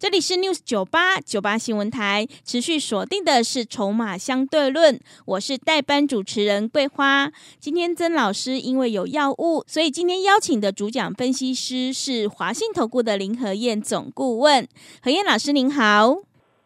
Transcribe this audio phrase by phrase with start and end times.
[0.00, 5.00] 这里是 News 九八九八新闻台，持续锁定的是筹码相对论。
[5.26, 7.32] 我是代班主持人桂花。
[7.58, 14.68] 今天曾老师因为有药物，所以今天邀请的主讲分析师是华信投顾的林和燕总顾问。
[15.02, 16.18] 何燕老师您好，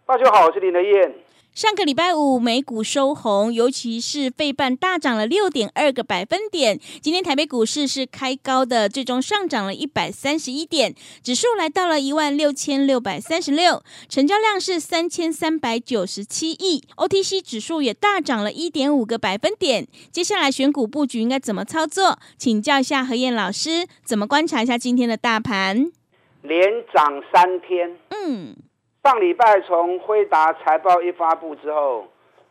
[0.04, 1.14] 大家好，我是林和燕。
[1.54, 6.80] 上个礼拜五，美股收红，尤其是费半大涨了六点二个百分点。
[7.02, 16.82] 今天台北股市是开高的，最终上涨了一百三十一点，指数来到了一万六千六百三十六，成交量是三千三百九十七亿。
[16.96, 19.86] OTC 指数也大涨了一点五个百分点。
[20.10, 22.18] 接下来选股布局应该怎么操作？
[22.38, 25.92] 请教一下何燕老师，怎么观察一下今天的大盘？
[26.40, 26.62] 连
[26.94, 28.56] 涨三天，嗯。
[29.02, 32.06] 上礼拜从辉达财报一发布之后，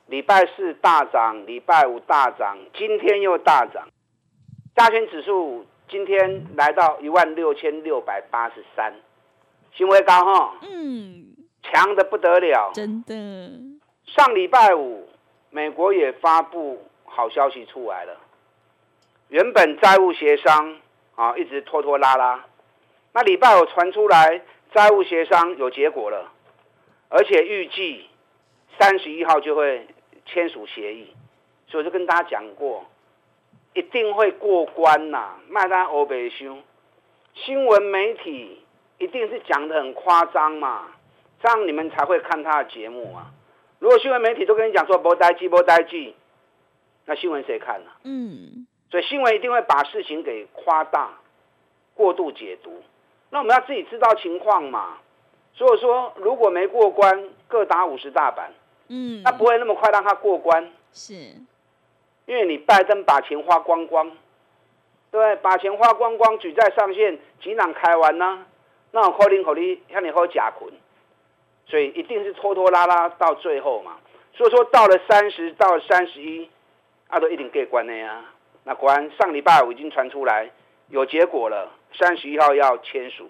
[0.07, 3.87] 礼拜四大涨，礼拜五大涨，今天又大涨。
[4.75, 8.93] 加权指数今天来到一万六千六百八十三，
[9.73, 11.27] 新为高哈，嗯，
[11.63, 13.13] 强的不得了，真的。
[14.05, 15.07] 上礼拜五，
[15.51, 18.17] 美国也发布好消息出来了，
[19.29, 20.77] 原本债务协商
[21.15, 22.43] 啊一直拖拖拉拉，
[23.13, 24.41] 那礼拜五传出来
[24.73, 26.29] 债务协商有结果了。
[27.13, 28.05] 而且预计
[28.79, 29.85] 三十一号就会
[30.25, 31.13] 签署协议，
[31.67, 32.85] 所以就跟大家讲过，
[33.73, 35.35] 一定会过关呐。
[35.49, 36.63] 麦当欧北兄，
[37.33, 38.63] 新闻媒体
[38.97, 40.87] 一定是讲的很夸张嘛，
[41.43, 43.29] 这样你们才会看他的节目啊。
[43.79, 46.15] 如果新闻媒体都跟你讲说不呆记不呆记，
[47.05, 47.91] 那新闻谁看呢？
[48.05, 51.19] 嗯，所以新闻一定会把事情给夸大、
[51.93, 52.81] 过度解读。
[53.31, 54.97] 那我们要自己知道情况嘛。
[55.53, 58.51] 所以说，如果没过关，各打五十大板，
[58.87, 60.71] 嗯，那不会那么快让他过关。
[60.91, 61.13] 是，
[62.25, 64.11] 因为你拜登把钱花光光，
[65.11, 68.45] 对，把钱花光光，举债上限几囊开完呢？
[68.91, 70.71] 那我可能可能向你喝假捆，
[71.67, 73.97] 所以一定是拖拖拉拉到最后嘛。
[74.33, 76.49] 所以说到了三十到三十一，
[77.07, 78.25] 啊都一定过关的呀。
[78.63, 80.49] 那果然上礼拜五已经传出来
[80.89, 83.29] 有结果了，三十一号要签署。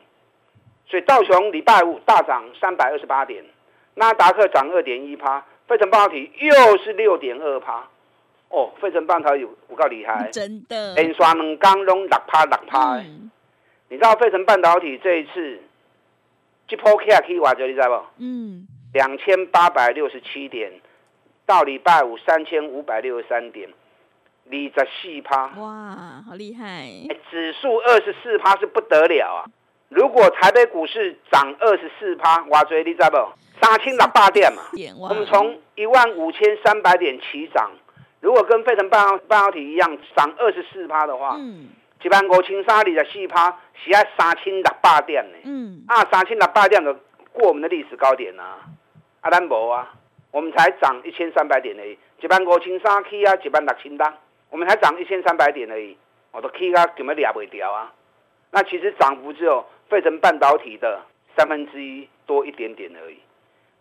[0.88, 3.44] 所以道琼礼拜五大涨三百二十八点，
[3.96, 7.88] 纳达克涨二点一趴，费城半导体又是六点二趴。
[8.50, 12.97] 哦，费城半导体有够厉害， 真的连刷两刚拢六趴六趴。
[13.88, 15.62] 你知道费城半导体这一次
[16.68, 18.06] 一波 K 啊 K 瓦折，你知道不？
[18.20, 20.72] 嗯，两千八百六十七点，
[21.46, 23.70] 到礼拜五三千五百六十三点，
[24.50, 25.47] 二十四趴。
[25.58, 26.90] 哇，好厉害！
[27.30, 29.47] 指数二十四趴是不得了啊。
[29.91, 33.18] 如果台北股市涨二十四趴，哇，最你知不？
[33.62, 34.62] 三千六百点嘛。
[34.97, 37.69] 我们从一万五千三百点起涨，
[38.22, 41.68] 如果跟费城半导半导体一样涨二十四趴的话，嗯，
[42.02, 45.38] 一万五千三二十四趴，是要三千六百点呢。
[45.44, 46.94] 嗯，啊，三千六百点的
[47.34, 48.59] 过我们的历史高点啊，
[49.19, 49.94] 啊，咱无啊，
[50.31, 54.18] 我们才涨一千三百点而已，一万五千三起啊，一万六千单，
[54.50, 55.97] 我们才涨一千三百点而已，
[56.31, 57.91] 我都起啊，根本抓不掉啊。
[58.51, 59.66] 那其实涨幅只有。
[59.89, 61.01] 费城半导体的
[61.35, 63.17] 三分之一多一点点而已，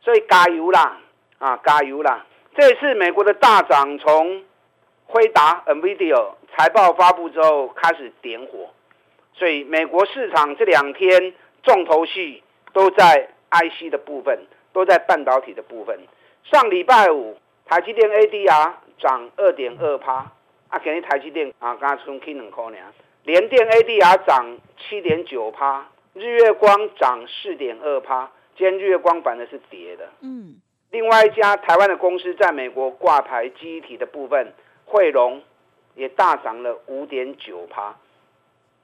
[0.00, 0.98] 所以加油啦
[1.38, 2.26] 啊，加油啦！
[2.56, 4.42] 这次美国的大涨，从
[5.06, 8.70] 辉达 NVIDIA 财报发布之后开始点火，
[9.34, 11.32] 所以美国市场这两天
[11.62, 12.42] 重头戏
[12.72, 14.36] 都在 IC 的部分，
[14.72, 15.96] 都在半导体的部分。
[16.42, 20.32] 上礼拜五，台积电 ADR 涨二点二趴，
[20.70, 22.78] 啊，今日台积电啊，刚刚从起两块呢，
[23.30, 25.86] 联电 ADR 涨七点九趴。
[26.14, 30.08] 日月光涨四点二趴，今天日月光反而是跌的。
[30.20, 30.56] 嗯，
[30.90, 34.52] 另外一家台湾的公司在美国挂牌记忆体的部分，
[34.84, 35.40] 汇龙
[35.94, 37.94] 也大涨了五点九趴，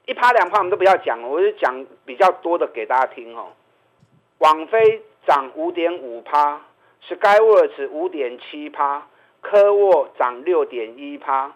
[0.05, 3.49] 一趴两趴我们都不要讲了，我就讲比较多的给大家听哦。
[4.39, 6.63] 网飞涨五点五趴
[7.09, 9.09] ，Skyworks 五点七趴，
[9.41, 11.53] 科沃涨六点一趴，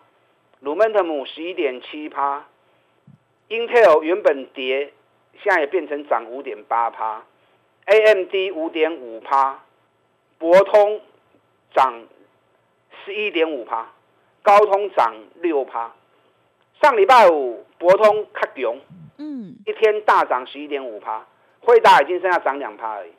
[0.59, 2.47] 鲁曼特姆十一点七趴
[3.51, 4.95] ，Intel 原本跌。
[5.43, 7.23] 现在也变成涨五点八趴
[7.87, 9.59] ，AMD 五点五趴，
[10.37, 11.01] 博通
[11.75, 12.03] 涨
[13.03, 13.91] 十一点五趴，
[14.43, 15.91] 高通涨六趴。
[16.83, 18.77] 上礼拜五博通卡强，
[19.17, 21.25] 嗯，一天大涨十一点五趴，
[21.61, 23.13] 惠达已经剩下涨两趴而已。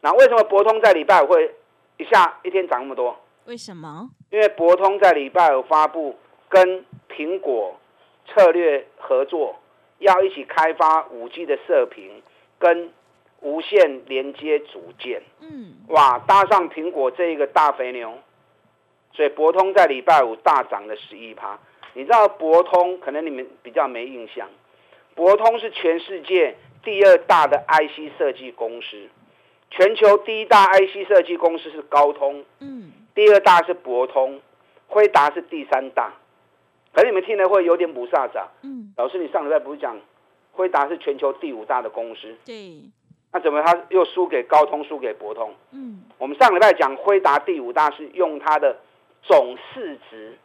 [0.00, 1.54] 那为什么博通在礼拜五会
[1.98, 3.14] 一下一天涨那么多？
[3.44, 4.08] 为什么？
[4.30, 6.16] 因为博通在礼拜五发布
[6.48, 7.78] 跟苹果
[8.26, 9.56] 策略合作，
[9.98, 12.22] 要一起开发五 G 的射频
[12.58, 12.90] 跟
[13.40, 15.22] 无线连接组件。
[15.40, 18.18] 嗯，哇，搭上苹果这一个大肥牛，
[19.12, 21.58] 所以博通在礼拜五大涨了十一趴。
[21.92, 24.48] 你知道博通可能你们比较没印象，
[25.14, 29.08] 博通是全世界第二大的 IC 设计公司，
[29.70, 34.40] 全球第一大 IC 设计公司是高通，嗯，第二大是博通，
[34.88, 36.12] 辉达是第三大。
[36.94, 38.44] 可能你们听了会有点不飒飒。
[38.62, 39.98] 嗯，老师，你上礼拜不是讲
[40.52, 42.80] 辉达是全球第五大的公司，对，
[43.32, 45.52] 那怎么他又输给高通，输给博通？
[45.72, 48.76] 嗯，我们上礼拜讲辉达第五大是用它的
[49.22, 50.38] 总市值，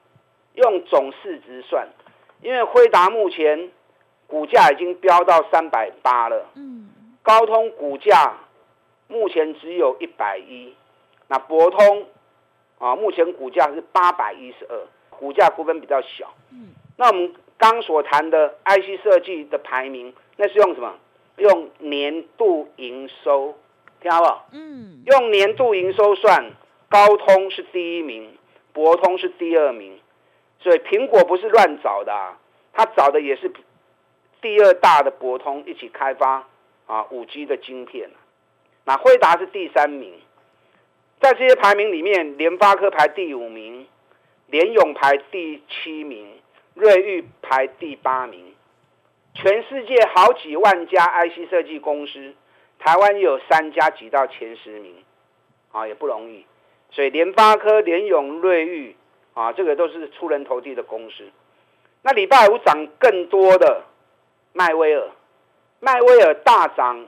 [0.56, 1.88] 用总市值算，
[2.42, 3.69] 因为辉达目前
[4.25, 6.90] 股价已经飙到三百八了，嗯，
[7.22, 8.38] 高通股价
[9.07, 10.74] 目前只有一百一，
[11.28, 12.07] 那博通
[12.80, 14.75] 啊目前股价是八百一十二，
[15.19, 16.33] 股价股本比较小。
[16.51, 20.95] 嗯，那我们刚所谈的 IC 设计的排名，那是用什么？
[21.38, 23.57] 用年度营收，
[24.01, 24.48] 听好不好？
[24.51, 26.51] 嗯，用年度营收算，
[26.89, 28.38] 高通是第一名，
[28.74, 30.00] 博通是第二名，
[30.60, 32.38] 所以苹果不是乱找的、啊，
[32.74, 33.51] 他找的也是
[34.42, 36.48] 第二大的博通一起开发
[36.88, 38.10] 啊五 G 的晶片、
[38.86, 40.13] 那惠达是第三名，
[41.21, 43.88] 在这些排名里面，联发科排第五名，
[44.50, 46.28] 联咏排第七名，
[46.74, 48.54] 瑞昱排第八名。
[49.36, 52.34] 全世界好几万家 IC 设计公司，
[52.80, 54.96] 台湾有三家挤到前十名，
[55.72, 56.46] 啊，也不容易。
[56.90, 58.96] 所以联发科、联咏、瑞昱
[59.36, 61.30] 啊，这个都是出人头地的公司。
[62.02, 63.84] 那礼拜五涨更多的
[64.54, 65.10] 迈威尔，
[65.80, 67.06] 迈威尔大涨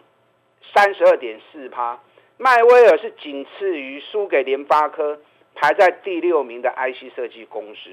[0.74, 2.00] 三十二点四趴，
[2.38, 5.20] 迈威尔是仅次于输给联发科，
[5.56, 7.92] 排在第六名的 IC 设计公司。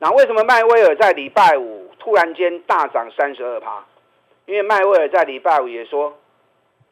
[0.00, 3.84] 那为什么迈威尔在礼拜五突然间大涨三十二趴？
[4.46, 6.18] 因为迈威尔在礼拜五也说，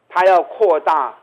[0.09, 1.17] 他要扩大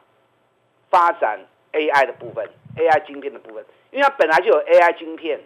[0.91, 1.41] 发展
[1.73, 5.41] AI 的部分，AI 晶片的部分，因为他本来就有 AI 晶片，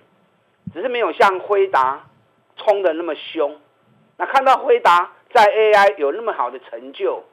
[0.72, 2.06] 只是没有像辉达
[2.56, 3.60] 冲的那么凶。
[4.16, 7.24] 那看到辉达在 AI 有那么好的成就，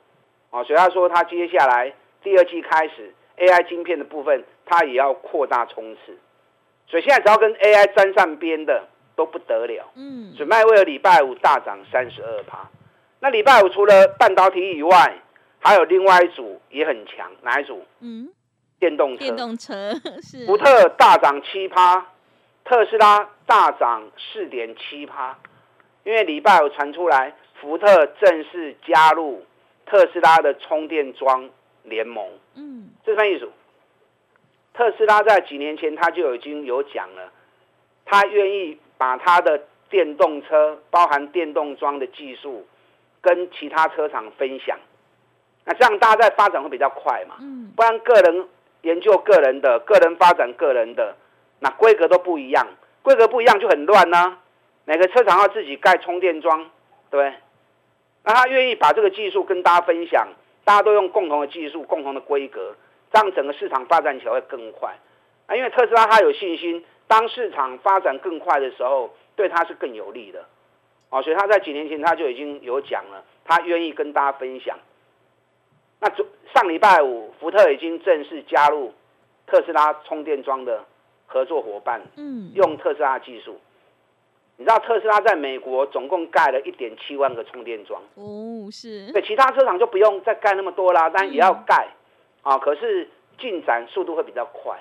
[0.49, 1.93] 啊，所以他说他接下来
[2.23, 6.17] 第二季开始 AI 晶片的部分，他也要扩大冲刺。
[6.87, 9.91] 所以现在只要跟 AI 沾上边的都不得了。
[9.95, 12.69] 嗯，所以迈威尔礼拜五大涨三十二趴。
[13.19, 15.15] 那礼拜五除了半导体以外，
[15.59, 17.83] 还有另外一组也很强，哪一组？
[18.01, 18.29] 嗯，
[18.79, 19.19] 电动车。
[19.19, 22.05] 电动车 是福特大涨七趴，
[22.63, 25.37] 特斯拉大涨四点七趴。
[26.03, 29.43] 因为礼拜五传出来，福特正式加入
[29.87, 31.49] 特斯拉的充电桩
[31.81, 32.23] 联盟。
[32.53, 33.49] 嗯这番意思，
[34.77, 37.31] 特斯拉在几年前他就已经有讲了，
[38.05, 42.65] 他愿意把他的电动车包含电动桩的技术
[43.21, 44.77] 跟其他车厂分享，
[45.63, 47.35] 那这样大家在发展会比较快嘛。
[47.39, 48.47] 嗯不然个人
[48.81, 51.15] 研究个人的，个人发展个人的，
[51.59, 52.67] 那规格都不一样，
[53.01, 54.37] 规格不一样就很乱呢、
[54.85, 56.69] 每个车厂要自己盖充电桩，
[57.09, 57.33] 对？
[58.23, 60.27] 那他愿意把这个技术跟大家分享，
[60.63, 62.75] 大家都用共同的技术、共同的规格，
[63.15, 64.93] 这样整个市场发展起来会更快。
[65.47, 70.43] 啊，因为特斯拉他有信心，当市场发展更快的时候，对他是更有利的。
[71.09, 74.77] 哦，所以他在几年前他就已经有讲了，他愿意跟大家分享。
[76.01, 78.93] 那昨上礼拜五，福特已经正式加入
[79.47, 80.83] 特斯拉充电桩的
[81.25, 83.57] 合作伙伴，嗯，用特斯拉技术。
[84.57, 91.87] 你知道特斯拉在美国总共盖了一点七万个充电桩，哦是对，其他车厂就不用再盖那么多啦，但也要盖
[92.45, 92.57] 啊。
[92.57, 94.79] 可是进展速度会比较快。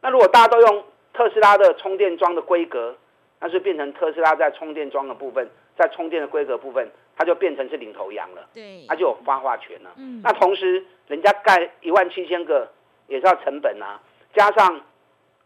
[0.00, 2.96] 那如果大家都用特斯拉的充电桩的规格，
[3.40, 8.48] 那是变成特斯拉在充电桩的部分，在充电的规格部分，它就变成是领头羊了。
[8.54, 9.90] 对，它就有发话权了。
[9.96, 12.70] 嗯那同时，人家盖一万七千个
[13.08, 14.00] 也是要成本啊，
[14.34, 14.80] 加上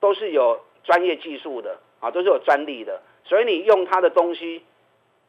[0.01, 4.63] 都是有专业技术的啊，都是有专利的，所以你用它的东西，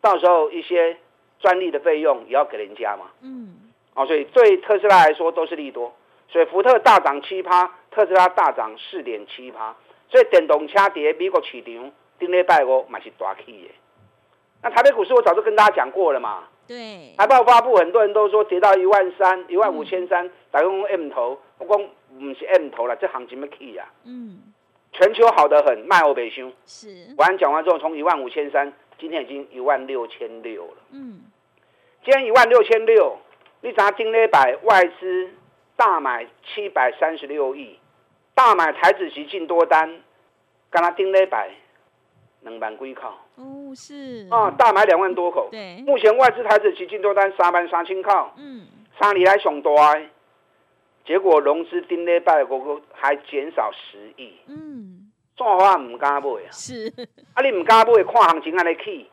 [0.01, 0.98] 到时候一些
[1.39, 3.12] 专利的费用也要给人家嘛。
[3.22, 5.96] 嗯啊，所以对特斯拉来说都是利多。
[6.27, 9.75] 所以福特大涨七趴，特斯拉大涨四点七趴。
[10.08, 13.70] 所以电动车跌美国市场顶礼拜五嘛是大起的。
[14.62, 23.86] 那台北股市我早就跟大家讲过了嘛，对，财报发布，很多人都说跌到一万三、一万五千三，打用 M 头，我讲不是 M 头了，这行情要起啊！
[24.05, 24.53] 嗯
[24.94, 26.53] 全球好得很，卖欧北凶。
[26.65, 30.77] 是我刚讲完之后，从一万五千三，今天已经一万六千六了。
[30.91, 31.22] 嗯
[32.03, 33.17] 今天一万六千六，
[33.62, 35.29] 你查丁礼拜外资
[35.75, 37.79] 大买七百三十六亿，
[38.34, 40.01] 大买台子期进多单，
[40.70, 41.50] 跟他丁礼拜
[42.41, 43.10] 两万几口。
[43.36, 44.27] 哦，是。
[44.32, 45.50] 啊，大买两万多口。
[45.51, 48.67] 对，目前外资台子期进多单三万三千口，嗯，
[49.00, 50.01] 三年来上大的，
[51.05, 56.51] 结果融资顶礼拜个个还减少十亿，嗯，做法唔敢买啊！
[56.51, 56.88] 是，
[57.34, 59.10] 啊，你唔敢买，看行情安尼起，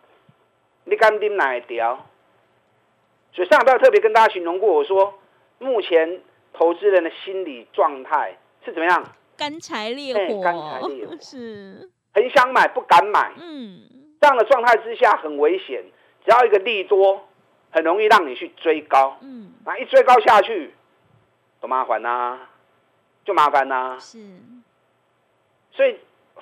[0.84, 2.06] 你敢顶哪会调？
[3.32, 5.18] 所以上礼拜特别跟大家形容过，我说
[5.58, 6.20] 目前
[6.52, 9.04] 投资人的心理状态是怎么样？
[9.36, 13.32] 干柴烈哎火，干柴烈火 是，很想买，不敢买。
[13.38, 13.80] 嗯，
[14.20, 15.82] 这样的状态之下很危险，
[16.24, 17.26] 只要一个利多，
[17.70, 19.16] 很容易让你去追高。
[19.22, 20.72] 嗯，那一追高下去，
[21.60, 22.38] 多麻烦呐、
[23.24, 24.18] 就麻烦呐、是，
[25.72, 25.98] 所以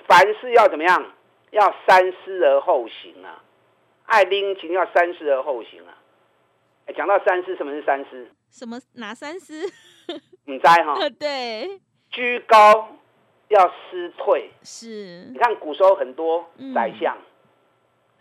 [0.07, 1.05] 凡事要怎么样？
[1.51, 3.43] 要三思而后行啊！
[4.05, 5.91] 爱拎情要三思而后行啊！
[6.85, 8.25] 哎，讲到三思，什么是三思？
[8.51, 9.65] 什么哪三思？
[10.45, 10.97] 你猜哈？
[11.17, 11.79] 对，
[12.09, 12.89] 居高
[13.47, 14.51] 要思退。
[14.61, 17.17] 是你，看古时候很多宰相、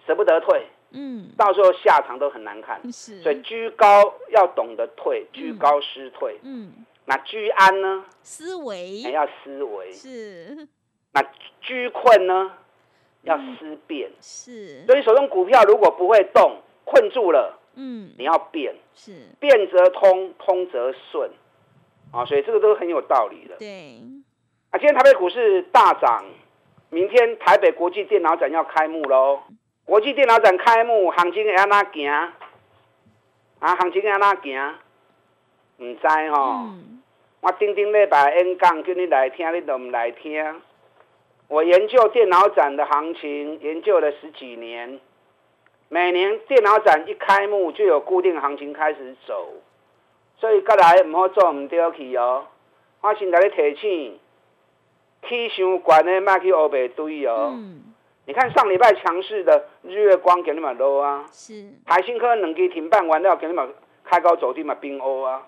[0.06, 2.80] 舍不得退，嗯，到时候下场都很难看。
[2.92, 3.86] 是，所以居高
[4.30, 6.38] 要懂得退，居高思退。
[6.42, 6.72] 嗯，
[7.06, 8.04] 那居安呢？
[8.22, 9.92] 思维还要思维。
[9.92, 10.68] 是
[11.12, 11.20] 那
[11.60, 12.52] 居困呢？
[13.22, 14.10] 要思变。
[14.20, 21.30] 是，所以手中股票如果不会动，困住了，嗯，你要变，是，变则通，通则顺。
[22.12, 23.56] 啊，所以这个都很有道理的。
[23.56, 24.02] 对，
[24.70, 26.26] 啊，今天台北股市大涨，
[26.90, 29.40] 明天台北国际电脑展要开幕喽。
[29.86, 32.10] 国际电脑展开幕，行情会安怎行？
[33.60, 34.74] 啊，行情会安怎行？
[35.78, 36.52] 唔知吼。
[36.52, 37.02] 嗯，
[37.40, 40.60] 我顶顶礼拜演讲叫你来听，你都唔来听。
[41.48, 45.00] 我研究电脑展的行情，研究了十几年，
[45.92, 49.48] 每年电脑展一开幕就有固定行情开始走，
[50.38, 52.46] 所以过来唔好做唔对去哦。
[53.00, 54.20] 我先来你提醒，
[55.28, 57.50] 起伤悬的莫去乌白堆哦。
[57.52, 57.82] 嗯，
[58.24, 65.44] 你看上礼拜强势的日月光给你们落啊，是，台新科两支停办完了，给你们开高走低嘛冰欧啊。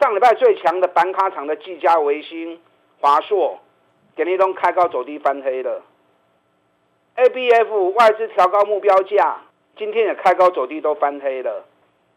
[0.00, 2.58] 上礼拜最强的板卡厂的技嘉、维新、
[3.00, 3.58] 华硕，
[4.16, 5.82] 给你都开高走低翻黑了。
[7.16, 9.38] A B F 外资调高目标价，
[9.78, 11.64] 今天也开高走低都翻黑了。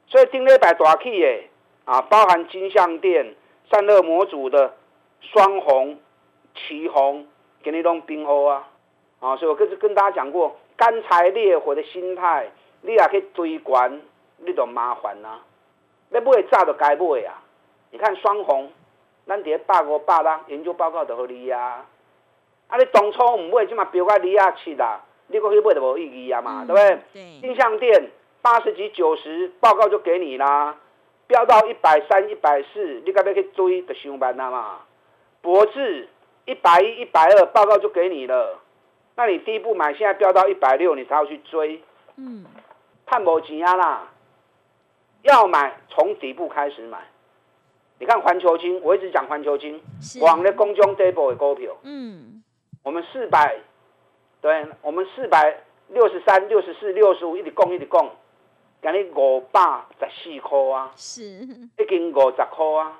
[0.07, 1.43] 所以顶礼拜大起的
[1.85, 3.35] 啊，包含金相店、
[3.69, 4.73] 散热模组的
[5.21, 5.97] 双红、
[6.55, 7.27] 旗红，
[7.63, 8.67] 给你都冰欧啊。
[9.19, 12.49] 啊，所以我跟跟大家讲过，干柴烈火的心态，
[12.81, 14.01] 你也去追关，
[14.37, 15.39] 你就麻烦啦、
[16.09, 17.39] 要买早就该买啊！
[17.91, 18.71] 你看双红，
[19.27, 21.85] 咱伫百五百六研究报告就互你啊。
[22.67, 25.01] 啊，你当初唔买，即嘛标到你啊七啦，
[25.31, 26.99] 你过去买就无意义啊嘛，嗯对不对？
[27.13, 28.09] 对，金相店
[28.41, 30.75] 八十几九十，报告就给你啦，
[31.27, 34.79] 飙到一百三、一百四，你该不要去追就上班啦嘛。
[35.41, 36.09] 博智
[36.45, 38.59] 一百一、一百二，报告就给你了，
[39.15, 41.81] 那你第一步买，现在飙到一百六，你才要去追，
[42.17, 42.45] 嗯，
[43.05, 44.07] 判无钱啊啦。
[45.23, 46.97] 要买从底部开始买。
[47.99, 52.41] 你看环球金，我一直讲环球金，是，往的公中 table 的股票，嗯，
[52.83, 53.55] 我们四百，
[54.41, 55.55] 对，我们四百
[55.89, 58.09] 六十三、六十四、六十五，一直供一直供，
[58.81, 59.61] 今日五百
[59.99, 62.99] 十四块啊，是，已经五十块啊。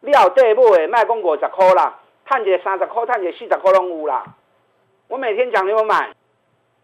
[0.00, 4.24] 你有底买的，卖讲五十块啦，赚一个三十块，赚一个四十块拢有啦。
[5.08, 6.14] 我每天讲你们买，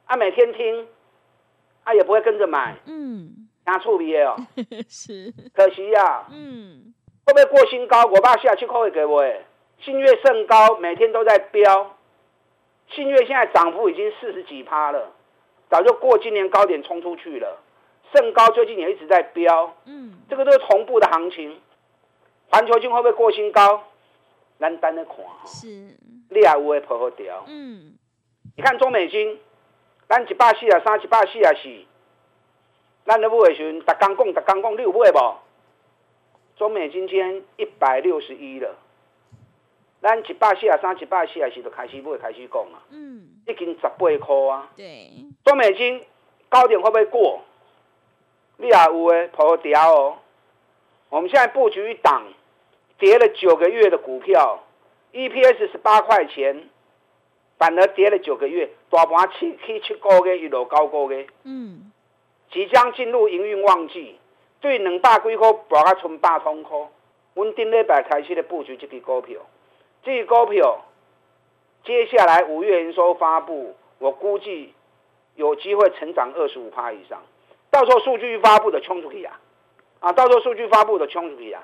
[0.05, 0.87] 啊，每天听，
[1.85, 4.37] 啊也不会跟着买，嗯，拿触鼻的哦，
[4.89, 6.93] 是，可惜啊，嗯，
[7.25, 8.05] 会不会过新高？
[8.05, 9.47] 我爸下去扣会给我诶，
[9.81, 11.97] 新月盛高，每天都在飙，
[12.91, 15.13] 信越现在涨幅已经四十几趴了，
[15.69, 17.59] 早就过今年高点冲出去了。
[18.13, 21.61] 甚高最近也一直在飙，嗯，这个都是同步的行情。
[22.49, 23.85] 环球金会不会过新高？
[24.59, 27.45] 咱单的看哈，是，你也有会破好掉。
[27.47, 27.95] 嗯，
[28.57, 29.39] 你看中美金，
[30.09, 31.69] 咱一百四啊三，一百四啊四，
[33.05, 35.37] 咱咧买的时阵，逐工讲，逐工讲，你有买无？
[36.57, 38.75] 中美金今天一百六十一了，
[40.03, 44.71] 咱一百四啊三，一百四啊四就开始买，开始讲啊，嗯，已经十八块啊。
[44.77, 45.11] 对，
[45.45, 46.03] 中美金
[46.49, 47.43] 高点会不会过？
[48.57, 50.19] 你也有诶，跑好掉哦。
[51.09, 52.23] 我们现在布局一档
[52.99, 54.63] 跌了九个月的股票
[55.13, 56.69] ，EPS 十八块钱，
[57.59, 61.91] 反而跌了九个月，大盘七七七个月，一路高个月，嗯，
[62.51, 64.19] 即将进入营运旺季，
[64.61, 66.79] 对两百几块博啊剩百通块。
[67.35, 69.41] 阮顶礼拜开始咧布局这支股票，
[70.03, 70.85] 这股票
[71.85, 74.73] 接下来五月营收发布，我估计
[75.35, 77.23] 有机会成长二十五趴以上。
[77.71, 79.39] 到时候数据发布的冲出去啊，
[80.01, 81.63] 啊，到时候数据发布的冲出去啊。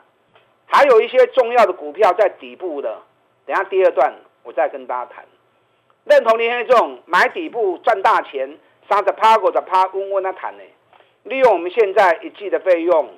[0.66, 3.00] 还有一些重要的股票在底部的，
[3.46, 5.24] 等下第二段我再跟大家谈。
[6.04, 10.62] 认同林黑这种买底部赚大钱，三十趴五十趴稳稳的谈呢？
[11.24, 13.08] 利用我们现在一季的费用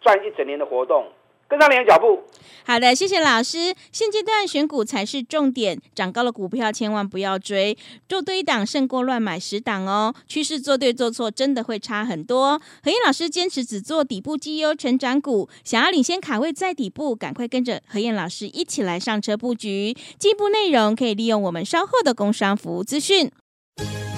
[0.00, 1.06] 赚一整年的活动。
[1.48, 2.22] 跟上你的脚步。
[2.66, 3.74] 好的，谢谢老师。
[3.92, 7.76] 现阶段选股才是重点，涨高的股票千万不要追，
[8.08, 10.14] 做对一档胜过乱买十档哦。
[10.26, 12.58] 趋势做对做错真的会差很多。
[12.82, 19.94] 何燕老师坚持只做底部绩优成长股，想要领先卡位在底部，赶快跟着何燕老师一起来上车布局。
[20.18, 23.30] 进一步内容可以利用我们稍后的工商服务资讯。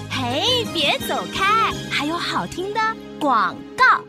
[0.09, 2.81] 嘿，别走开，还有好听的
[3.19, 4.05] 广告。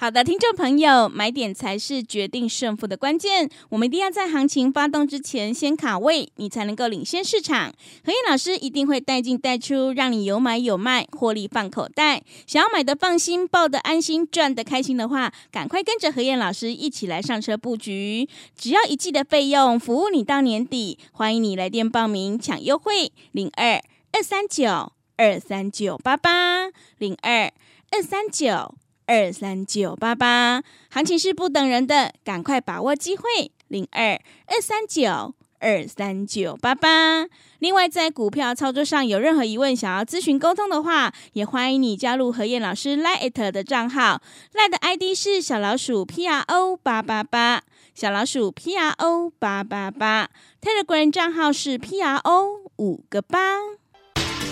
[0.00, 3.50] 好的，听众朋友，买点才是决定胜负的关键。
[3.68, 7.74] 我们一定要在行情发动之前先卡位，你才能够领先市场。
[8.04, 12.22] 何燕老师一定会带进带出，让你有买有卖，获利放口袋。
[12.46, 18.28] 想要买的放心，抱的安心，赚的开心的话，赶快跟着何燕老师一起来上车布局。
[18.56, 20.96] 只要一季的费用，服务你到年底。
[21.10, 27.52] 欢迎你来电报名抢优惠，零二二三九二三九八八零二
[27.90, 28.77] 二三九。
[29.08, 33.50] 二三九八八，行情是不等人的，赶快把握机会。
[33.68, 37.26] 零二二三九二三九八八。
[37.58, 44.20] 另外，在股票操作上有任何疑问，想要咨询沟通的话，也欢迎你加入何燕老师 Lite 的账号
[44.52, 47.62] ，Lite 的 ID 是小老鼠 P R O 八八八，
[47.94, 50.28] 小老鼠 P R O 八八八。
[50.60, 53.56] Telegram 账号是 P R O 五个八。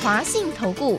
[0.02, 0.98] 华信投顾。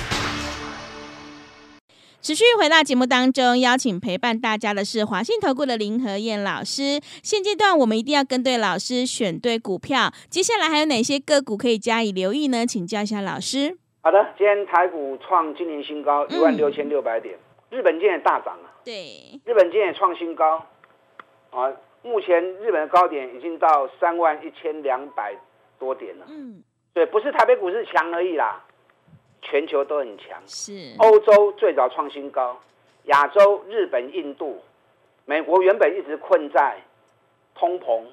[2.21, 7.01] 持续回到节目当中，邀请陪伴大家的是华信投顾的林和燕老师。
[7.23, 10.13] 现阶段我们一定要跟对老师，选对股票。
[10.29, 12.63] 接下来还有哪些个股可以加以留意呢？
[12.63, 13.75] 请教一下老师。
[14.03, 17.35] 好的，今天台股创今年新高，一万六千六百点。
[17.71, 20.63] 日本今天大涨啊，对，日本今天也创新高
[21.49, 21.73] 啊。
[22.03, 25.33] 目前日本的高点已经到三万一千两百
[25.79, 26.27] 多点了。
[26.29, 26.61] 嗯，
[26.93, 28.63] 对，不是台北股市强而已啦。
[29.41, 32.59] 全球都很强，是欧洲最早创新高，
[33.05, 34.61] 亚洲、日本、印度、
[35.25, 36.77] 美国原本一直困在
[37.55, 38.03] 通膨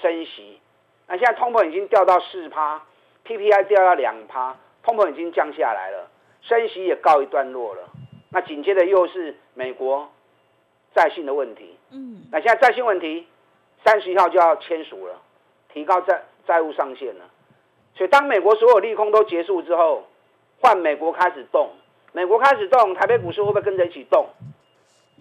[0.00, 0.58] 升息，
[1.06, 2.82] 那现在通膨已经掉到四趴
[3.26, 6.08] ，PPI 掉到两趴，通膨已经降下来了，
[6.40, 7.88] 升息也告一段落了。
[8.30, 10.10] 那紧接着又是美国
[10.94, 13.26] 债信的问题，嗯，那现在债信问题
[13.84, 15.20] 三十一号就要签署了，
[15.72, 17.24] 提高债债务上限了，
[17.94, 20.06] 所以当美国所有利空都结束之后。
[20.60, 21.70] 换美国开始动，
[22.12, 24.28] 美国开始动，台北股市会不会跟着一起动？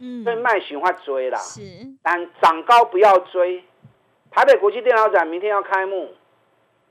[0.01, 1.61] 嗯，所以卖喜欢追啦，是，
[2.03, 3.63] 但涨高不要追。
[4.31, 6.13] 台北国际电脑展明天要开幕，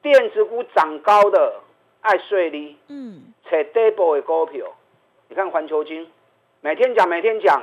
[0.03, 1.61] 电子股涨高的
[2.01, 4.67] 爱睡哩，嗯，扯底部的股票，
[5.29, 6.11] 你看环球金，
[6.61, 7.63] 每天讲每天讲，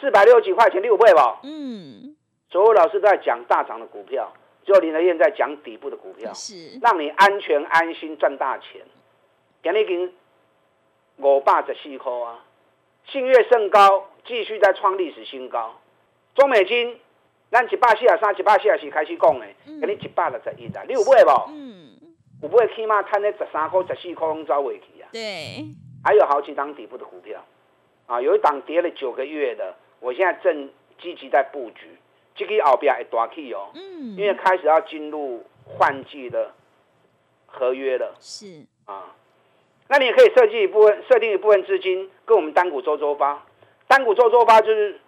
[0.00, 2.14] 四百六十几块钱六倍吧，嗯，
[2.50, 4.32] 所有老师都在讲大涨的股票，
[4.64, 8.80] 只有林德燕在讲底部的股票，是，让你安全安心赚大钱。
[9.64, 10.12] 今日已经
[11.16, 12.44] 五百十四块啊，
[13.06, 15.80] 信越甚高，继续在创历史新高。
[16.34, 17.00] 中美金，
[17.50, 21.48] 咱一百四十三、一百四十四开始讲的，今日一百六十一啊，你有买无？
[21.48, 21.96] 嗯，
[22.42, 25.08] 有买起码趁那十三块、十四块拢走未去啊。
[25.10, 25.64] 对，
[26.04, 27.42] 还有好几档底部的股票
[28.04, 30.68] 啊，有一档跌了九个月的，我现在正
[31.00, 31.88] 积极在布局，
[32.34, 33.70] 这个后边会大起哦。
[33.74, 36.52] 嗯，因为开始要进入换季的
[37.46, 38.14] 合约了。
[38.20, 39.16] 是啊。
[39.88, 43.44] 那你也可以设计一部分，设定一部分资金跟我们单股周周发，
[43.86, 44.98] 单股周周发就是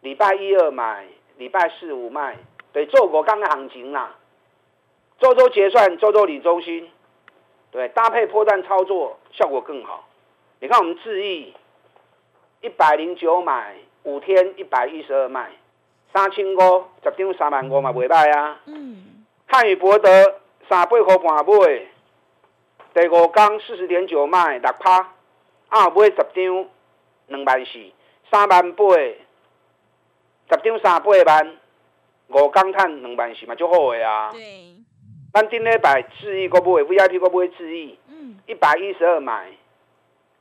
[0.00, 2.38] 礼拜一二买，礼拜四五卖，
[2.72, 4.16] 对，做过刚的行情啦。
[5.20, 6.90] 周周结算，周周理中心，
[7.70, 10.08] 对，搭配破蛋操作效果更好。
[10.58, 11.54] 你看我们智毅
[12.62, 15.50] 一百零九买，五天一百一十二卖，
[16.12, 18.58] 三千五十张三万五嘛，袂歹啊。
[18.64, 19.24] 嗯。
[19.46, 20.08] 汉语博德
[20.68, 21.91] 三八块半买。
[22.94, 24.98] 第五天四十点九卖六趴，
[25.70, 26.66] 啊买十张
[27.28, 27.78] 两万四，
[28.30, 31.56] 三万八，十张三八万，
[32.28, 34.30] 五天赚两万四嘛，足好诶啊！
[34.32, 34.76] 对，
[35.32, 39.50] 咱顶礼拜智亿个买，VIP 个买智亿，嗯，一百一十二买，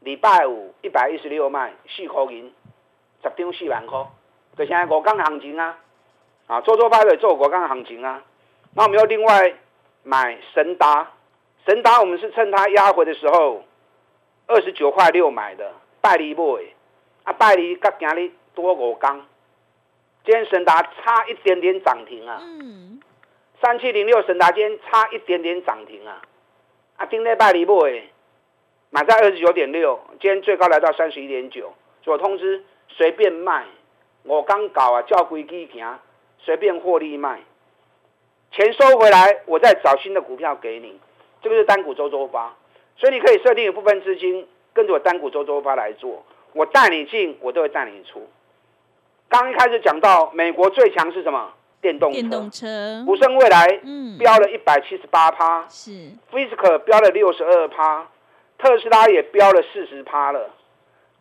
[0.01, 2.53] 礼拜五一百一十六卖，四块银，
[3.23, 4.05] 十张四万块，
[4.57, 5.77] 就现在五天行情啊！
[6.47, 8.21] 啊，做做派对做五天行情啊！
[8.75, 9.53] 那我们要另外
[10.03, 11.09] 买神达。
[11.65, 13.63] 神达，我们是趁它压回的时候，
[14.47, 15.71] 二十九块六买的，
[16.01, 16.43] 拜利买，
[17.23, 19.27] 啊拜利甲今日多五刚，
[20.25, 22.99] 今天神达差一点点涨停啊，嗯，
[23.61, 26.21] 三七零六神达今天差一点点涨停啊，
[26.97, 28.03] 啊今天拜利买，
[28.89, 31.71] 买在二十九点六，今天最高来到三十一点九，
[32.03, 33.65] 所通知随便卖，
[34.23, 35.99] 我刚搞啊，叫规矩行，
[36.39, 37.39] 随便获利卖，
[38.51, 40.99] 钱收回来，我再找新的股票给你，
[41.41, 42.53] 这个是单股周周发，
[42.97, 46.23] 所以你可以设定一部分资金跟着我单股周周发来做，
[46.53, 48.27] 我带你进，我都会带你出。
[49.29, 51.53] 刚一开始讲到美国最强是什么？
[51.81, 55.65] 电动车，电动车，福盛未来嗯，飙了一百七十八趴。
[55.67, 55.91] 是
[56.31, 58.07] ，，Fisker 飙了六十二趴，
[58.59, 60.51] 特斯拉也飙了四十趴了。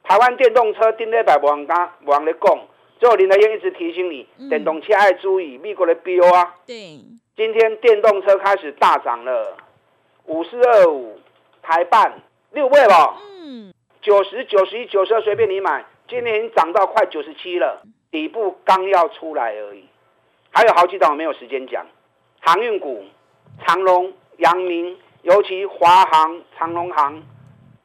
[0.02, 2.58] 台湾电动车顶礼拜王刚王咧讲，
[2.98, 4.50] 最后林德燕一直提醒你，嗯。
[4.50, 6.56] 电动车爱注意美国的标啊。
[6.66, 6.98] 对，
[7.34, 9.56] 今天电动车开始大涨了，
[10.30, 11.18] 五四二五
[11.60, 12.22] 台办。
[12.52, 19.84] 六倍吧，嗯，九十九十一九十二随便你买，今年已经涨到快九十七了，底部刚要出来而已。
[20.50, 21.86] 还有好几档我没有时间讲，
[22.40, 23.04] 航运股，
[23.64, 27.22] 长隆、阳明，尤其华航、长隆航，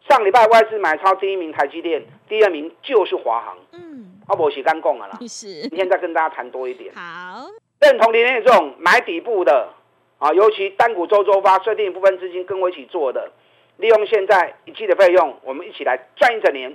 [0.09, 5.19] 上礼拜外资买超第一名台积电，第二名就是华航，嗯，啊，我是刚讲了啦。
[5.27, 5.45] 是。
[5.45, 6.91] 明，天再跟大家谈多一点。
[6.95, 7.45] 好，
[7.81, 9.69] 认同林燕这种买底部的
[10.17, 13.31] 啊，尤其单股周周发，设定一部分资金跟我一起做的，
[13.77, 16.73] 利用现在一季的费用，我们一起来赚一整年。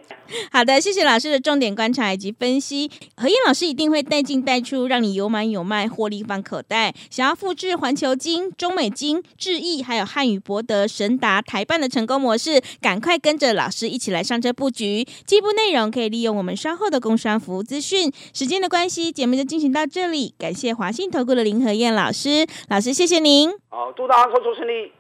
[0.53, 2.91] 好的，谢谢老师的重点观察以及分析。
[3.17, 6.95] 何燕老师一定会带进带出，让你有买有卖，获利放口袋。
[7.11, 15.05] 想要复制环球金、中美金、智毅还有汉语博德、神达、台办的成功模式，赶快跟着老师一起来上车布局。
[15.25, 18.13] 进一步内容可以利用我们稍后的工商服务资讯。
[18.35, 20.35] 时间的关系，节目就进行到这里。
[20.39, 23.51] 感谢华信投顾的林何燕老师，老师谢谢您。
[23.69, 24.93] 好，祝大家操作顺利。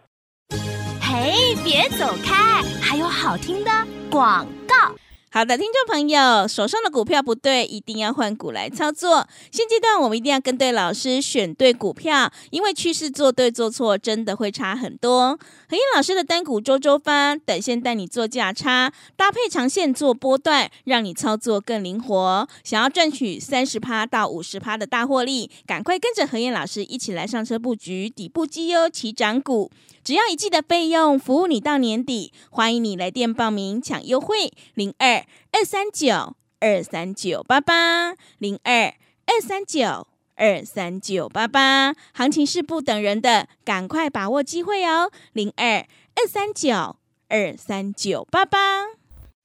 [1.12, 3.70] 嘿，别走开，还有好听的
[4.08, 4.94] 广告。
[5.32, 9.26] 好的，听众朋友，手上的股票不对，一定要换股来操作。
[9.50, 15.36] 现阶段我们一定要跟对老师，选对股票，因为趋势做对做错真的会差很多。
[15.68, 22.48] 何燕老师的单股周周发，短线带你做价差，搭配长线做波段，让你操作更灵活。
[22.62, 29.72] 想要赚取三十趴到五十趴的大获利，赶快跟着何燕老师一起来上车布局底部绩优起涨股。
[30.10, 32.32] 只要一季的费用，服务你到年底。
[32.50, 38.92] 欢迎你来电报名抢优惠，零二二三九二三九八八，零二
[39.26, 41.94] 二三九二三九八八。
[42.12, 46.96] 行情是不等人的，赶快把握机会哦，零二二三九
[47.28, 48.99] 二三九八八。